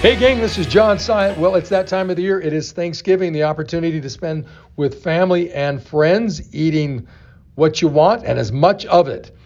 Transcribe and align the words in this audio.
Hey, 0.00 0.14
gang, 0.14 0.38
this 0.38 0.58
is 0.58 0.68
John 0.68 0.96
Syatt. 0.98 1.36
Well, 1.38 1.56
it's 1.56 1.70
that 1.70 1.88
time 1.88 2.08
of 2.08 2.14
the 2.14 2.22
year. 2.22 2.40
It 2.40 2.52
is 2.52 2.70
Thanksgiving, 2.70 3.32
the 3.32 3.42
opportunity 3.42 4.00
to 4.00 4.08
spend 4.08 4.46
with 4.76 5.02
family 5.02 5.52
and 5.52 5.82
friends, 5.82 6.54
eating 6.54 7.08
what 7.56 7.82
you 7.82 7.88
want 7.88 8.24
and 8.24 8.38
as 8.38 8.52
much 8.52 8.86
of 8.86 9.08
it. 9.08 9.36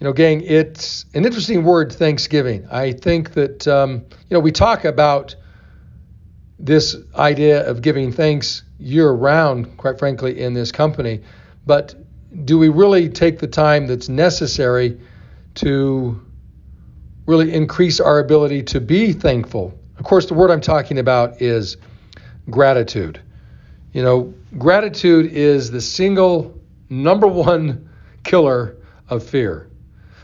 You 0.00 0.06
know, 0.06 0.14
gang, 0.14 0.40
it's 0.40 1.04
an 1.12 1.26
interesting 1.26 1.62
word, 1.62 1.92
Thanksgiving. 1.92 2.66
I 2.70 2.92
think 2.92 3.34
that, 3.34 3.68
um, 3.68 4.06
you 4.10 4.34
know, 4.34 4.40
we 4.40 4.50
talk 4.50 4.86
about 4.86 5.36
this 6.58 6.96
idea 7.14 7.68
of 7.68 7.82
giving 7.82 8.12
thanks 8.12 8.62
year 8.78 9.10
round, 9.10 9.76
quite 9.76 9.98
frankly, 9.98 10.40
in 10.40 10.54
this 10.54 10.72
company, 10.72 11.20
but 11.66 11.94
do 12.46 12.56
we 12.58 12.70
really 12.70 13.10
take 13.10 13.40
the 13.40 13.46
time 13.46 13.88
that's 13.88 14.08
necessary 14.08 14.98
to 15.56 16.25
really 17.26 17.52
increase 17.52 18.00
our 18.00 18.18
ability 18.18 18.62
to 18.62 18.80
be 18.80 19.12
thankful. 19.12 19.78
Of 19.98 20.04
course, 20.04 20.26
the 20.26 20.34
word 20.34 20.50
I'm 20.50 20.60
talking 20.60 20.98
about 20.98 21.42
is 21.42 21.76
gratitude. 22.48 23.20
You 23.92 24.02
know, 24.02 24.34
gratitude 24.58 25.32
is 25.32 25.70
the 25.70 25.80
single 25.80 26.58
number 26.88 27.26
one 27.26 27.88
killer 28.24 28.76
of 29.08 29.22
fear. 29.22 29.68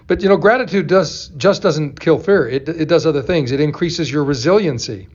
But 0.06 0.22
you 0.22 0.28
know, 0.28 0.36
gratitude 0.36 0.88
does 0.88 1.28
just 1.36 1.62
doesn't 1.62 1.98
kill 2.00 2.18
fear. 2.18 2.48
It, 2.48 2.68
it 2.68 2.88
does 2.88 3.06
other 3.06 3.22
things. 3.22 3.50
It 3.52 3.60
increases 3.60 4.10
your 4.10 4.24
resiliency. 4.24 5.08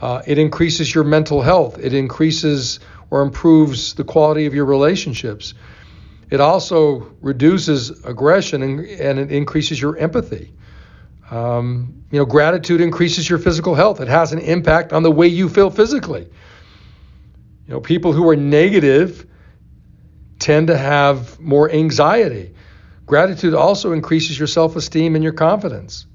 Uh, 0.00 0.22
it 0.26 0.38
increases 0.38 0.94
your 0.94 1.04
mental 1.04 1.42
health. 1.42 1.78
It 1.78 1.94
increases 1.94 2.80
or 3.10 3.22
improves 3.22 3.94
the 3.94 4.04
quality 4.04 4.46
of 4.46 4.54
your 4.54 4.64
relationships. 4.66 5.54
It 6.30 6.40
also 6.40 7.12
reduces 7.20 8.04
aggression 8.04 8.62
and, 8.62 8.80
and 8.80 9.18
it 9.18 9.32
increases 9.32 9.80
your 9.80 9.96
empathy. 9.96 10.52
Um, 11.30 12.04
you 12.10 12.18
know, 12.18 12.24
gratitude 12.24 12.80
increases 12.80 13.28
your 13.28 13.38
physical 13.38 13.74
health. 13.74 14.00
It 14.00 14.08
has 14.08 14.32
an 14.32 14.40
impact 14.40 14.92
on 14.92 15.02
the 15.02 15.10
way 15.10 15.26
you 15.26 15.48
feel 15.48 15.70
physically. 15.70 16.28
You 17.66 17.74
know, 17.74 17.80
people 17.80 18.12
who 18.12 18.28
are 18.28 18.36
negative 18.36 19.26
tend 20.38 20.66
to 20.66 20.76
have 20.76 21.40
more 21.40 21.70
anxiety. 21.70 22.54
Gratitude 23.06 23.54
also 23.54 23.92
increases 23.92 24.38
your 24.38 24.48
self 24.48 24.76
esteem 24.76 25.14
and 25.14 25.24
your 25.24 25.32
confidence. 25.32 26.06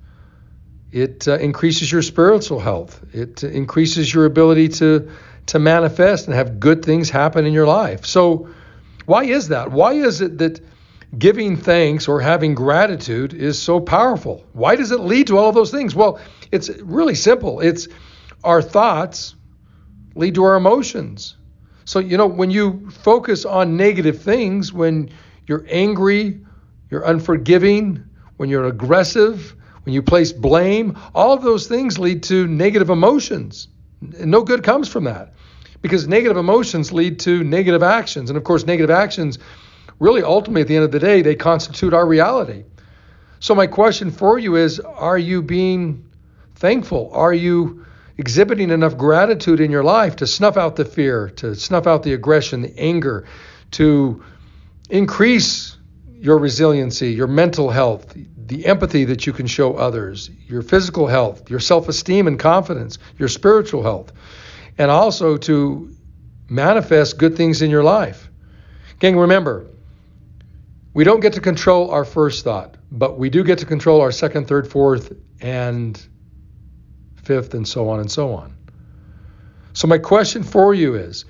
It 0.91 1.27
uh, 1.27 1.37
increases 1.37 1.91
your 1.91 2.01
spiritual 2.01 2.59
health. 2.59 3.03
It 3.13 3.43
increases 3.43 4.11
your 4.13 4.25
ability 4.25 4.69
to, 4.69 5.11
to 5.47 5.59
manifest 5.59 6.27
and 6.27 6.35
have 6.35 6.59
good 6.59 6.83
things 6.83 7.09
happen 7.09 7.45
in 7.45 7.53
your 7.53 7.67
life. 7.67 8.05
So, 8.05 8.49
why 9.05 9.23
is 9.23 9.47
that? 9.49 9.71
Why 9.71 9.93
is 9.93 10.21
it 10.21 10.37
that 10.39 10.59
giving 11.17 11.57
thanks 11.57 12.07
or 12.07 12.21
having 12.21 12.53
gratitude 12.53 13.33
is 13.33 13.61
so 13.61 13.79
powerful. 13.79 14.45
Why 14.53 14.75
does 14.75 14.91
it 14.91 14.99
lead 14.99 15.27
to 15.27 15.37
all 15.37 15.49
of 15.49 15.55
those 15.55 15.71
things? 15.71 15.95
Well, 15.95 16.19
it's 16.51 16.69
really 16.81 17.15
simple. 17.15 17.59
It's 17.59 17.87
our 18.43 18.61
thoughts 18.61 19.35
lead 20.15 20.35
to 20.35 20.43
our 20.43 20.55
emotions. 20.55 21.35
So, 21.85 21.99
you 21.99 22.17
know, 22.17 22.27
when 22.27 22.51
you 22.51 22.89
focus 22.91 23.45
on 23.45 23.75
negative 23.75 24.21
things, 24.21 24.71
when 24.71 25.09
you're 25.47 25.65
angry, 25.69 26.39
you're 26.91 27.03
unforgiving, 27.03 28.03
when 28.37 28.49
you're 28.49 28.65
aggressive, 28.65 29.55
when 29.83 29.93
you 29.93 30.03
place 30.03 30.31
blame, 30.31 30.97
all 31.15 31.33
of 31.33 31.41
those 31.41 31.67
things 31.67 31.97
lead 31.97 32.21
to 32.23 32.47
negative 32.47 32.89
emotions. 32.91 33.69
No 34.01 34.43
good 34.43 34.63
comes 34.63 34.87
from 34.87 35.05
that 35.05 35.33
because 35.81 36.07
negative 36.07 36.37
emotions 36.37 36.91
lead 36.91 37.19
to 37.21 37.43
negative 37.43 37.81
actions. 37.81 38.29
And 38.29 38.37
of 38.37 38.43
course, 38.43 38.65
negative 38.65 38.91
actions 38.91 39.39
really 39.99 40.23
ultimately 40.23 40.61
at 40.61 40.67
the 40.67 40.75
end 40.75 40.85
of 40.85 40.91
the 40.91 40.99
day, 40.99 41.21
they 41.21 41.35
constitute 41.35 41.93
our 41.93 42.05
reality. 42.05 42.63
So, 43.39 43.55
my 43.55 43.67
question 43.67 44.11
for 44.11 44.39
you 44.39 44.55
is 44.55 44.79
Are 44.79 45.17
you 45.17 45.41
being 45.41 46.09
thankful? 46.55 47.11
Are 47.13 47.33
you 47.33 47.85
exhibiting 48.17 48.69
enough 48.69 48.97
gratitude 48.97 49.61
in 49.61 49.71
your 49.71 49.83
life 49.83 50.17
to 50.17 50.27
snuff 50.27 50.57
out 50.57 50.75
the 50.75 50.83
fear, 50.83 51.29
to 51.29 51.55
snuff 51.55 51.87
out 51.87 52.03
the 52.03 52.13
aggression, 52.13 52.61
the 52.61 52.77
anger, 52.77 53.25
to 53.71 54.21
increase 54.89 55.77
your 56.13 56.37
resiliency, 56.37 57.13
your 57.13 57.27
mental 57.27 57.69
health, 57.69 58.13
the 58.35 58.65
empathy 58.65 59.05
that 59.05 59.25
you 59.25 59.31
can 59.31 59.47
show 59.47 59.75
others, 59.75 60.29
your 60.47 60.61
physical 60.61 61.07
health, 61.07 61.49
your 61.49 61.61
self 61.61 61.87
esteem 61.87 62.27
and 62.27 62.37
confidence, 62.37 62.97
your 63.17 63.29
spiritual 63.29 63.83
health, 63.83 64.11
and 64.77 64.91
also 64.91 65.37
to 65.37 65.95
manifest 66.49 67.17
good 67.17 67.37
things 67.37 67.61
in 67.61 67.69
your 67.69 67.83
life? 67.83 68.29
Gang, 68.99 69.15
remember, 69.15 69.65
we 70.99 71.05
don't 71.05 71.21
get 71.21 71.31
to 71.31 71.39
control 71.39 71.91
our 71.91 72.03
first 72.03 72.43
thought, 72.43 72.75
but 72.91 73.17
we 73.17 73.29
do 73.29 73.41
get 73.41 73.57
to 73.59 73.65
control 73.65 74.01
our 74.01 74.11
second, 74.11 74.49
third, 74.49 74.69
fourth, 74.69 75.13
and 75.39 76.05
fifth, 77.23 77.53
and 77.53 77.65
so 77.65 77.87
on 77.87 78.01
and 78.01 78.11
so 78.11 78.33
on. 78.33 78.53
So, 79.71 79.87
my 79.87 79.97
question 79.97 80.43
for 80.43 80.73
you 80.73 80.95
is 80.95 81.23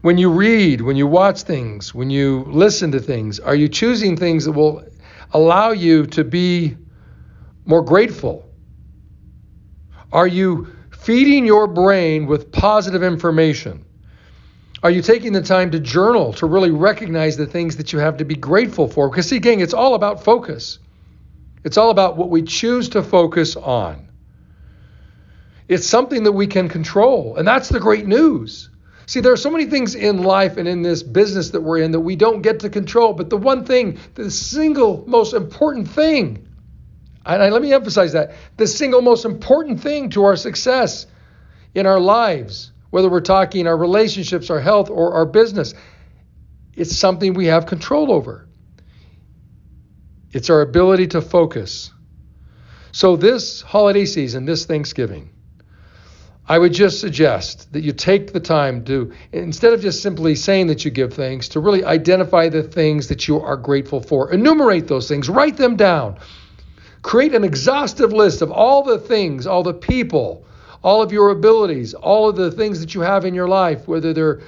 when 0.00 0.16
you 0.16 0.30
read, 0.30 0.80
when 0.80 0.96
you 0.96 1.06
watch 1.06 1.42
things, 1.42 1.94
when 1.94 2.08
you 2.08 2.44
listen 2.48 2.92
to 2.92 2.98
things, 2.98 3.38
are 3.38 3.54
you 3.54 3.68
choosing 3.68 4.16
things 4.16 4.46
that 4.46 4.52
will 4.52 4.82
allow 5.34 5.72
you 5.72 6.06
to 6.06 6.24
be 6.24 6.74
more 7.66 7.82
grateful? 7.82 8.48
Are 10.12 10.26
you 10.26 10.74
feeding 10.92 11.44
your 11.44 11.66
brain 11.66 12.24
with 12.24 12.50
positive 12.50 13.02
information? 13.02 13.84
Are 14.84 14.90
you 14.90 15.00
taking 15.00 15.32
the 15.32 15.40
time 15.40 15.70
to 15.70 15.80
journal 15.80 16.34
to 16.34 16.46
really 16.46 16.70
recognize 16.70 17.38
the 17.38 17.46
things 17.46 17.78
that 17.78 17.94
you 17.94 18.00
have 18.00 18.18
to 18.18 18.26
be 18.26 18.34
grateful 18.34 18.86
for? 18.86 19.08
Because, 19.08 19.26
see, 19.26 19.38
gang, 19.38 19.60
it's 19.60 19.72
all 19.72 19.94
about 19.94 20.22
focus. 20.22 20.78
It's 21.64 21.78
all 21.78 21.88
about 21.88 22.18
what 22.18 22.28
we 22.28 22.42
choose 22.42 22.90
to 22.90 23.02
focus 23.02 23.56
on. 23.56 24.10
It's 25.68 25.86
something 25.86 26.24
that 26.24 26.32
we 26.32 26.46
can 26.46 26.68
control. 26.68 27.36
And 27.36 27.48
that's 27.48 27.70
the 27.70 27.80
great 27.80 28.06
news. 28.06 28.68
See, 29.06 29.20
there 29.20 29.32
are 29.32 29.38
so 29.38 29.50
many 29.50 29.64
things 29.64 29.94
in 29.94 30.22
life 30.22 30.58
and 30.58 30.68
in 30.68 30.82
this 30.82 31.02
business 31.02 31.48
that 31.50 31.62
we're 31.62 31.78
in 31.78 31.92
that 31.92 32.00
we 32.00 32.14
don't 32.14 32.42
get 32.42 32.60
to 32.60 32.68
control. 32.68 33.14
But 33.14 33.30
the 33.30 33.38
one 33.38 33.64
thing, 33.64 33.98
the 34.16 34.30
single 34.30 35.02
most 35.06 35.32
important 35.32 35.88
thing, 35.88 36.46
and 37.24 37.54
let 37.54 37.62
me 37.62 37.72
emphasize 37.72 38.12
that 38.12 38.34
the 38.58 38.66
single 38.66 39.00
most 39.00 39.24
important 39.24 39.80
thing 39.80 40.10
to 40.10 40.24
our 40.24 40.36
success 40.36 41.06
in 41.74 41.86
our 41.86 42.00
lives 42.00 42.70
whether 42.94 43.10
we're 43.10 43.20
talking 43.20 43.66
our 43.66 43.76
relationships, 43.76 44.50
our 44.50 44.60
health, 44.60 44.88
or 44.88 45.14
our 45.14 45.26
business. 45.26 45.74
It's 46.76 46.96
something 46.96 47.34
we 47.34 47.46
have 47.46 47.66
control 47.66 48.12
over. 48.12 48.46
It's 50.30 50.48
our 50.48 50.60
ability 50.60 51.08
to 51.08 51.20
focus. 51.20 51.90
So, 52.92 53.16
this 53.16 53.62
holiday 53.62 54.04
season, 54.04 54.44
this 54.44 54.66
Thanksgiving, 54.66 55.30
I 56.46 56.56
would 56.56 56.72
just 56.72 57.00
suggest 57.00 57.72
that 57.72 57.82
you 57.82 57.90
take 57.90 58.32
the 58.32 58.38
time 58.38 58.84
to, 58.84 59.12
instead 59.32 59.72
of 59.72 59.80
just 59.80 60.00
simply 60.00 60.36
saying 60.36 60.68
that 60.68 60.84
you 60.84 60.92
give 60.92 61.14
thanks, 61.14 61.48
to 61.48 61.58
really 61.58 61.84
identify 61.84 62.48
the 62.48 62.62
things 62.62 63.08
that 63.08 63.26
you 63.26 63.40
are 63.40 63.56
grateful 63.56 64.02
for. 64.02 64.32
Enumerate 64.32 64.86
those 64.86 65.08
things, 65.08 65.28
write 65.28 65.56
them 65.56 65.74
down. 65.74 66.16
Create 67.02 67.34
an 67.34 67.42
exhaustive 67.42 68.12
list 68.12 68.40
of 68.40 68.52
all 68.52 68.84
the 68.84 69.00
things, 69.00 69.48
all 69.48 69.64
the 69.64 69.74
people, 69.74 70.46
all 70.84 71.02
of 71.02 71.10
your 71.10 71.30
abilities, 71.30 71.94
all 71.94 72.28
of 72.28 72.36
the 72.36 72.50
things 72.50 72.78
that 72.78 72.94
you 72.94 73.00
have 73.00 73.24
in 73.24 73.34
your 73.34 73.48
life, 73.48 73.88
whether 73.88 74.12
they're, 74.12 74.40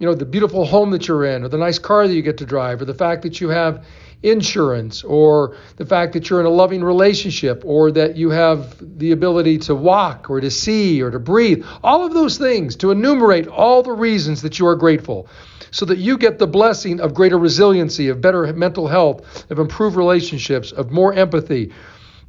you 0.00 0.06
know, 0.06 0.14
the 0.14 0.26
beautiful 0.26 0.66
home 0.66 0.90
that 0.90 1.06
you're 1.06 1.24
in, 1.24 1.44
or 1.44 1.48
the 1.48 1.56
nice 1.56 1.78
car 1.78 2.06
that 2.08 2.12
you 2.12 2.22
get 2.22 2.36
to 2.38 2.44
drive, 2.44 2.82
or 2.82 2.84
the 2.84 2.92
fact 2.92 3.22
that 3.22 3.40
you 3.40 3.48
have 3.48 3.86
insurance, 4.24 5.04
or 5.04 5.56
the 5.76 5.86
fact 5.86 6.12
that 6.12 6.28
you're 6.28 6.40
in 6.40 6.46
a 6.46 6.50
loving 6.50 6.82
relationship, 6.82 7.62
or 7.64 7.92
that 7.92 8.16
you 8.16 8.30
have 8.30 8.76
the 8.98 9.12
ability 9.12 9.58
to 9.58 9.76
walk, 9.76 10.28
or 10.28 10.40
to 10.40 10.50
see, 10.50 11.00
or 11.00 11.12
to 11.12 11.20
breathe. 11.20 11.64
All 11.84 12.04
of 12.04 12.12
those 12.12 12.36
things, 12.36 12.74
to 12.76 12.90
enumerate 12.90 13.46
all 13.46 13.84
the 13.84 13.92
reasons 13.92 14.42
that 14.42 14.58
you 14.58 14.66
are 14.66 14.74
grateful 14.74 15.28
so 15.70 15.84
that 15.84 15.98
you 15.98 16.18
get 16.18 16.40
the 16.40 16.46
blessing 16.48 17.00
of 17.00 17.14
greater 17.14 17.38
resiliency, 17.38 18.08
of 18.08 18.20
better 18.20 18.52
mental 18.54 18.88
health, 18.88 19.48
of 19.50 19.60
improved 19.60 19.96
relationships, 19.96 20.72
of 20.72 20.90
more 20.90 21.12
empathy, 21.12 21.72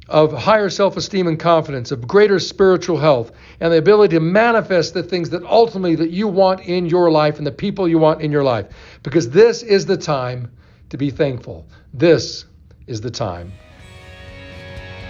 of 0.08 0.32
higher 0.32 0.70
self 0.70 0.96
esteem 0.96 1.26
and 1.26 1.38
confidence, 1.38 1.90
of 1.90 2.08
greater 2.08 2.38
spiritual 2.38 2.96
health, 2.96 3.32
and 3.60 3.72
the 3.72 3.78
ability 3.78 4.16
to 4.16 4.20
manifest 4.20 4.94
the 4.94 5.02
things 5.02 5.30
that 5.30 5.42
ultimately 5.44 5.96
that 5.96 6.10
you 6.10 6.26
want 6.26 6.60
in 6.60 6.86
your 6.86 7.10
life 7.10 7.38
and 7.38 7.46
the 7.46 7.52
people 7.52 7.86
you 7.86 7.98
want 7.98 8.22
in 8.22 8.32
your 8.32 8.44
life. 8.44 8.66
Because 9.02 9.30
this 9.30 9.62
is 9.62 9.86
the 9.86 9.96
time 9.96 10.50
to 10.90 10.96
be 10.96 11.10
thankful. 11.10 11.66
This 11.92 12.46
is 12.86 13.00
the 13.00 13.10
time 13.10 13.52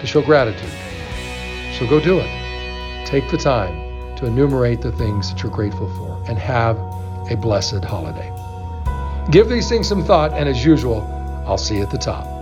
to 0.00 0.06
show 0.06 0.22
gratitude. 0.22 0.72
So 1.78 1.86
go 1.86 2.00
do 2.00 2.18
it. 2.18 3.06
Take 3.06 3.30
the 3.30 3.38
time 3.38 4.16
to 4.16 4.26
enumerate 4.26 4.80
the 4.80 4.92
things 4.92 5.30
that 5.30 5.42
you're 5.42 5.52
grateful 5.52 5.88
for 5.94 6.24
and 6.28 6.38
have 6.38 6.76
a 7.30 7.36
blessed 7.36 7.84
holiday. 7.84 8.32
Give 9.30 9.48
these 9.48 9.68
things 9.68 9.86
some 9.86 10.04
thought, 10.04 10.32
and 10.32 10.48
as 10.48 10.64
usual, 10.64 11.02
I'll 11.46 11.58
see 11.58 11.76
you 11.76 11.82
at 11.82 11.90
the 11.90 11.98
top. 11.98 12.37